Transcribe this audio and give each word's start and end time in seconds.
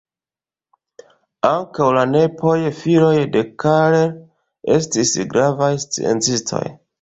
Ankaŭ 1.49 1.89
la 1.97 2.05
nepoj, 2.13 2.55
filoj 2.79 3.11
de 3.35 3.43
Karel, 3.65 4.09
estis 4.79 5.13
gravaj 5.35 5.71
sciencistoj. 5.87 6.65